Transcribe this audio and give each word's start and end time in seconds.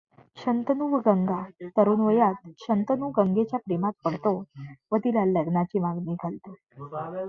शंतनू 0.37 0.85
व 0.91 0.99
गंगा 1.05 1.35
तरूणवयात 1.77 2.49
शंतनू 2.59 3.09
गंगेच्या 3.17 3.59
प्रेमात 3.59 3.93
पडतो 4.05 4.35
व 4.91 4.97
तिला 4.97 5.25
लग्नाची 5.31 5.79
मागणी 5.79 6.15
घालतो. 6.15 6.55